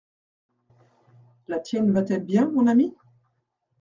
La 1.47 1.59
tienne 1.59 1.91
va-t-elle 1.91 2.25
bien, 2.25 2.49
mon 2.49 2.65
ami? 2.65 2.91